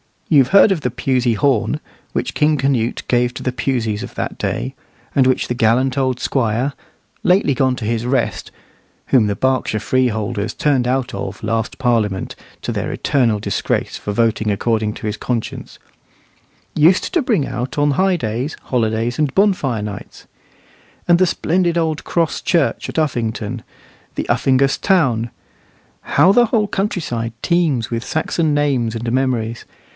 You've 0.29 0.47
heard 0.47 0.71
of 0.71 0.81
the 0.81 0.89
Pusey 0.89 1.33
horn, 1.35 1.79
which 2.13 2.33
King 2.33 2.57
Canute 2.57 3.03
gave 3.09 3.33
to 3.35 3.43
the 3.43 3.51
Puseys 3.51 4.01
of 4.01 4.15
that 4.15 4.37
day, 4.37 4.73
and 5.13 5.27
which 5.27 5.47
the 5.47 5.53
gallant 5.53 5.95
old 5.97 6.21
squire, 6.21 6.73
lately 7.21 7.53
gone 7.53 7.75
to 7.75 7.85
his 7.85 8.05
rest 8.05 8.49
(whom 9.07 9.27
Berkshire 9.27 9.77
freeholders 9.81 10.53
turned 10.55 10.87
out 10.87 11.13
of 11.13 11.43
last 11.43 11.77
Parliament, 11.77 12.35
to 12.61 12.71
their 12.71 12.91
eternal 12.91 13.39
disgrace, 13.39 13.97
for 13.97 14.13
voting 14.13 14.49
according 14.49 14.93
to 14.95 15.05
his 15.05 15.17
conscience), 15.17 15.77
used 16.75 17.13
to 17.13 17.21
bring 17.21 17.45
out 17.45 17.77
on 17.77 17.91
high 17.91 18.15
days, 18.15 18.55
holidays, 18.63 19.19
and 19.19 19.35
bonfire 19.35 19.81
nights. 19.83 20.25
And 21.09 21.19
the 21.19 21.27
splendid 21.27 21.77
old 21.77 22.05
cross 22.05 22.41
church 22.41 22.87
at 22.87 22.97
Uffington, 22.97 23.63
the 24.15 24.27
Uffingas 24.29 24.77
town. 24.79 25.29
How 26.03 26.31
the 26.31 26.45
whole 26.47 26.67
countryside 26.67 27.33
teems 27.43 27.91
with 27.91 28.03
Saxon 28.05 28.53
names 28.55 28.95
and 28.95 29.11
memories! 29.11 29.65